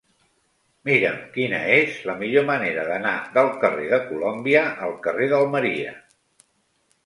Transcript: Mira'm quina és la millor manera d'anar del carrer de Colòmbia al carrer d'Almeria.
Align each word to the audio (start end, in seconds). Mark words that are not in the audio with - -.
Mira'm 0.87 1.19
quina 1.35 1.59
és 1.73 1.99
la 2.11 2.15
millor 2.23 2.47
manera 2.49 2.87
d'anar 2.89 3.13
del 3.37 3.53
carrer 3.67 3.87
de 3.95 4.03
Colòmbia 4.09 4.67
al 4.89 4.99
carrer 5.07 5.33
d'Almeria. 5.37 5.97